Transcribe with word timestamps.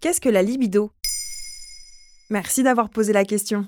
Qu'est-ce 0.00 0.20
que 0.20 0.28
la 0.28 0.42
libido? 0.42 0.90
Merci 2.28 2.62
d'avoir 2.62 2.90
posé 2.90 3.14
la 3.14 3.24
question. 3.24 3.66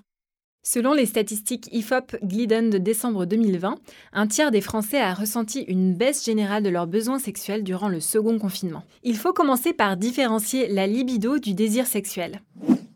Selon 0.62 0.92
les 0.92 1.06
statistiques 1.06 1.70
IFOP 1.72 2.16
Glidden 2.22 2.68
de 2.68 2.76
décembre 2.76 3.24
2020, 3.24 3.76
un 4.12 4.26
tiers 4.26 4.50
des 4.50 4.60
Français 4.60 5.00
a 5.00 5.14
ressenti 5.14 5.62
une 5.62 5.94
baisse 5.94 6.26
générale 6.26 6.62
de 6.62 6.68
leurs 6.68 6.86
besoins 6.86 7.18
sexuels 7.18 7.64
durant 7.64 7.88
le 7.88 8.00
second 8.00 8.38
confinement. 8.38 8.84
Il 9.04 9.16
faut 9.16 9.32
commencer 9.32 9.72
par 9.72 9.96
différencier 9.96 10.68
la 10.68 10.86
libido 10.86 11.38
du 11.38 11.54
désir 11.54 11.86
sexuel. 11.86 12.42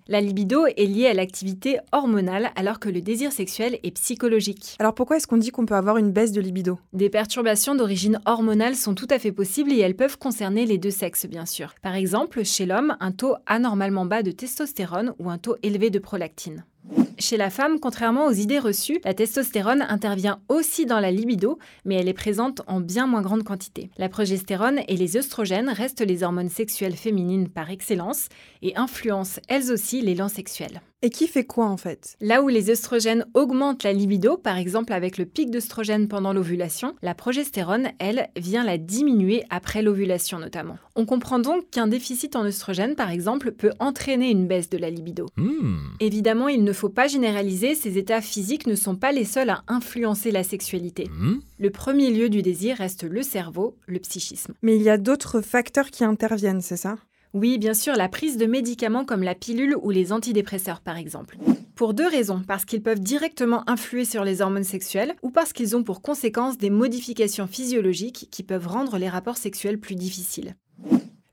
La 0.09 0.21
libido 0.21 0.67
est 0.67 0.87
liée 0.87 1.07
à 1.07 1.15
l'activité 1.15 1.79
hormonale 1.93 2.51
alors 2.57 2.81
que 2.81 2.89
le 2.89 3.01
désir 3.01 3.31
sexuel 3.31 3.79
est 3.85 3.93
psychologique. 3.93 4.77
Alors 4.81 4.95
pourquoi 4.95 5.17
est-ce 5.17 5.29
qu'on 5.29 5.37
dit 5.37 5.51
qu'on 5.51 5.65
peut 5.65 5.77
avoir 5.77 5.97
une 5.97 6.11
baisse 6.11 6.33
de 6.33 6.41
libido? 6.41 6.81
Des 6.93 7.09
perturbations 7.09 7.77
d'origine 7.77 8.21
hormonale 8.27 8.75
sont 8.75 8.95
tout 8.95 9.07
à 9.11 9.21
fait 9.21 9.31
possibles 9.31 9.73
et 9.73 9.79
elles 9.79 9.95
peuvent 9.95 10.19
concerner 10.19 10.67
les 10.67 10.79
deux 10.79 10.91
sexes 10.91 11.27
bien 11.27 11.47
sûr. 11.47 11.75
Par 11.83 11.95
exemple, 11.95 12.45
chez 12.45 12.67
l'homme, 12.67 12.97
un 12.99 13.13
taux 13.13 13.37
anormalement 13.47 14.05
bas 14.05 14.25
de 14.25 14.33
testostérone 14.33 15.15
ou 15.21 15.31
un 15.31 15.39
taux 15.39 15.55
élevé 15.63 15.91
de 15.91 16.01
prolactine. 16.01 16.65
Chez 17.19 17.37
la 17.37 17.51
femme, 17.51 17.79
contrairement 17.81 18.27
aux 18.27 18.33
idées 18.33 18.59
reçues, 18.59 19.01
la 19.05 19.15
testostérone 19.15 19.83
intervient 19.83 20.41
aussi 20.49 20.87
dans 20.87 21.01
la 21.01 21.11
libido, 21.11 21.59
mais 21.85 21.97
elle 21.97 22.09
est 22.09 22.15
présente 22.15 22.63
en 22.67 22.81
bien 22.81 23.07
moins 23.07 23.23
grande 23.23 23.45
quantité. 23.45 23.91
La 23.99 24.09
progestérone 24.09 24.81
et 24.89 24.97
les 24.97 25.17
œstrogènes 25.17 25.69
restent 25.69 26.01
les 26.01 26.23
hormones 26.23 26.49
sexuelles 26.49 26.97
féminines 26.97 27.49
par 27.49 27.71
excellence 27.71 28.29
et 28.63 28.77
influencent 28.77 29.41
elles 29.49 29.71
aussi 29.71 30.01
l'élan 30.01 30.29
sexuel. 30.29 30.81
Et 31.05 31.11
qui 31.11 31.27
fait 31.27 31.45
quoi 31.45 31.67
en 31.67 31.77
fait? 31.77 32.17
Là 32.21 32.43
où 32.43 32.49
les 32.49 32.71
œstrogènes 32.71 33.27
augmentent 33.35 33.83
la 33.83 33.93
libido, 33.93 34.37
par 34.37 34.57
exemple 34.57 34.93
avec 34.93 35.19
le 35.19 35.27
pic 35.27 35.51
d'œstrogène 35.51 36.07
pendant 36.07 36.33
l'ovulation, 36.33 36.95
la 37.03 37.17
progestérone, 37.17 37.89
elle, 37.99 38.29
vient 38.37 38.63
la 38.63 38.79
diminuer 38.79 39.43
après 39.51 39.83
l'ovulation 39.83 40.39
notamment. 40.39 40.79
On 40.95 41.05
comprend 41.05 41.41
donc 41.41 41.69
qu'un 41.71 41.89
déficit 41.89 42.37
en 42.37 42.45
œstrogène, 42.45 42.95
par 42.95 43.11
exemple, 43.11 43.51
peut 43.51 43.73
entraîner 43.81 44.31
une 44.31 44.47
baisse 44.47 44.71
de 44.71 44.79
la 44.79 44.91
libido. 44.91 45.27
Évidemment, 45.99 46.47
il 46.47 46.63
ne 46.63 46.73
faut 46.73 46.89
pas 46.89 47.09
généraliser, 47.09 47.75
ces 47.75 47.99
états 47.99 48.21
physiques 48.21 48.69
ne 48.69 48.77
sont 48.77 48.95
pas 48.95 49.11
les 49.11 49.25
seuls 49.25 49.51
à 49.51 49.65
influencer 49.67 50.31
la 50.31 50.45
sexualité. 50.45 51.11
Le 51.59 51.71
premier 51.71 52.11
lieu 52.11 52.29
du 52.29 52.43
désir 52.43 52.77
reste 52.77 53.03
le 53.03 53.23
cerveau, 53.23 53.77
le 53.87 53.99
psychisme. 53.99 54.55
Mais 54.63 54.77
il 54.77 54.83
y 54.83 54.91
a 54.91 54.99
d'autres 54.99 55.41
facteurs 55.41 55.91
qui 55.91 56.05
interviennent, 56.05 56.61
c'est 56.61 56.77
ça? 56.77 56.97
Oui, 57.35 57.57
bien 57.57 57.73
sûr, 57.73 57.95
la 57.95 58.11
prise 58.11 58.37
de 58.37 58.45
médicaments 58.45 59.07
comme 59.07 59.23
la 59.23 59.35
pilule 59.35 59.75
ou 59.81 59.91
les 59.91 60.13
antidépresseurs 60.13 60.83
par 60.83 60.99
exemple. 60.99 61.39
Pour 61.75 61.95
deux 61.95 62.07
raisons, 62.07 62.43
parce 62.47 62.67
qu'ils 62.67 62.83
peuvent 62.83 63.01
directement 63.01 63.69
influer 63.71 64.05
sur 64.05 64.23
les 64.23 64.43
hormones 64.43 64.65
sexuelles 64.65 65.15
ou 65.23 65.31
parce 65.31 65.55
qu'ils 65.55 65.75
ont 65.75 65.83
pour 65.83 66.03
conséquence 66.03 66.59
des 66.59 66.69
modifications 66.69 67.47
physiologiques 67.47 68.29
qui 68.31 68.43
peuvent 68.43 68.69
rendre 68.69 68.99
les 68.99 69.09
rapports 69.09 69.39
sexuels 69.39 69.81
plus 69.81 69.95
difficiles. 69.95 70.57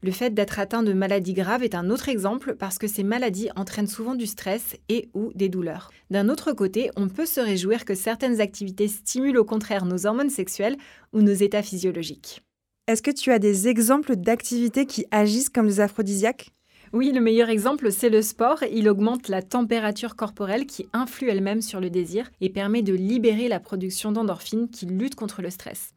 Le 0.02 0.12
fait 0.12 0.34
d'être 0.34 0.60
atteint 0.60 0.84
de 0.84 0.94
maladies 0.94 1.34
graves 1.34 1.64
est 1.64 1.76
un 1.76 1.90
autre 1.90 2.08
exemple 2.08 2.56
parce 2.56 2.78
que 2.78 2.88
ces 2.88 3.04
maladies 3.04 3.50
entraînent 3.58 3.86
souvent 3.86 4.16
du 4.16 4.26
stress 4.26 4.78
et 4.88 5.10
ou 5.14 5.34
des 5.36 5.50
douleurs. 5.50 5.92
D'un 6.10 6.30
autre 6.30 6.54
côté, 6.54 6.90
on 6.96 7.10
peut 7.10 7.26
se 7.26 7.42
réjouir 7.42 7.84
que 7.84 7.96
certaines 7.96 8.40
activités 8.40 8.88
stimulent 8.88 9.38
au 9.38 9.44
contraire 9.44 9.84
nos 9.84 10.06
hormones 10.06 10.30
sexuelles 10.30 10.78
ou 11.12 11.22
nos 11.22 11.34
états 11.34 11.64
physiologiques. 11.64 12.42
Est-ce 12.90 13.04
que 13.04 13.12
tu 13.12 13.32
as 13.32 13.38
des 13.38 13.68
exemples 13.68 14.16
d'activités 14.16 14.88
qui 14.88 15.06
agissent 15.12 15.50
comme 15.50 15.68
des 15.68 15.80
aphrodisiaques? 15.80 16.50
Oui, 16.92 17.12
le 17.12 17.22
meilleur 17.22 17.50
exemple, 17.50 17.92
c'est 17.92 18.10
le 18.10 18.24
sport. 18.24 18.64
Il 18.64 18.90
augmente 18.90 19.28
la 19.28 19.44
température 19.44 20.16
corporelle 20.16 20.66
qui 20.66 20.88
influe 20.92 21.30
elle-même 21.30 21.62
sur 21.62 21.80
le 21.80 21.92
désir 21.92 22.32
et 22.42 22.50
permet 22.50 22.82
de 22.82 22.96
libérer 22.96 23.48
la 23.48 23.60
production 23.60 24.12
d'endorphines 24.12 24.70
qui 24.70 24.88
luttent 24.88 25.14
contre 25.14 25.44
le 25.44 25.52
stress. 25.52 25.94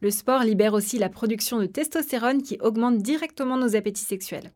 Le 0.00 0.10
sport 0.10 0.42
libère 0.42 0.72
aussi 0.72 0.98
la 0.98 1.10
production 1.10 1.58
de 1.58 1.66
testostérone 1.66 2.40
qui 2.40 2.56
augmente 2.62 3.02
directement 3.02 3.58
nos 3.58 3.76
appétits 3.76 4.00
sexuels. 4.00 4.50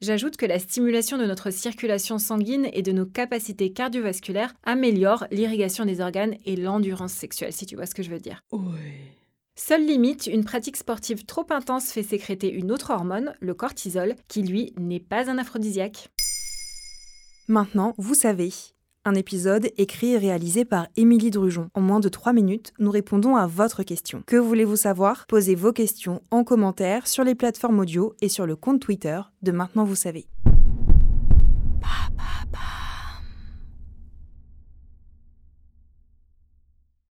J'ajoute 0.00 0.36
que 0.36 0.46
la 0.46 0.60
stimulation 0.60 1.18
de 1.18 1.26
notre 1.26 1.50
circulation 1.50 2.18
sanguine 2.18 2.68
et 2.72 2.82
de 2.82 2.92
nos 2.92 3.06
capacités 3.06 3.72
cardiovasculaires 3.72 4.54
améliore 4.62 5.26
l'irrigation 5.32 5.84
des 5.84 6.00
organes 6.00 6.36
et 6.46 6.54
l'endurance 6.54 7.12
sexuelle, 7.12 7.52
si 7.52 7.66
tu 7.66 7.74
vois 7.74 7.86
ce 7.86 7.96
que 7.96 8.04
je 8.04 8.10
veux 8.10 8.20
dire. 8.20 8.44
Seule 9.60 9.84
limite, 9.84 10.28
une 10.28 10.44
pratique 10.44 10.76
sportive 10.76 11.24
trop 11.24 11.44
intense 11.50 11.90
fait 11.90 12.04
sécréter 12.04 12.48
une 12.48 12.70
autre 12.70 12.90
hormone, 12.90 13.34
le 13.40 13.54
cortisol, 13.54 14.14
qui 14.28 14.42
lui 14.42 14.72
n'est 14.78 15.00
pas 15.00 15.28
un 15.28 15.36
aphrodisiaque. 15.36 16.10
Maintenant, 17.48 17.92
vous 17.98 18.14
savez. 18.14 18.52
Un 19.04 19.14
épisode 19.14 19.68
écrit 19.76 20.12
et 20.12 20.18
réalisé 20.18 20.64
par 20.64 20.86
Émilie 20.96 21.30
Drujon. 21.30 21.70
En 21.74 21.80
moins 21.80 21.98
de 21.98 22.08
3 22.08 22.32
minutes, 22.32 22.72
nous 22.78 22.92
répondons 22.92 23.34
à 23.34 23.48
votre 23.48 23.82
question. 23.82 24.22
Que 24.26 24.36
voulez-vous 24.36 24.76
savoir? 24.76 25.26
Posez 25.26 25.56
vos 25.56 25.72
questions 25.72 26.22
en 26.30 26.44
commentaire 26.44 27.08
sur 27.08 27.24
les 27.24 27.34
plateformes 27.34 27.80
audio 27.80 28.14
et 28.20 28.28
sur 28.28 28.46
le 28.46 28.54
compte 28.54 28.80
Twitter 28.80 29.20
de 29.42 29.50
Maintenant 29.50 29.84
vous 29.84 29.96
savez. 29.96 30.28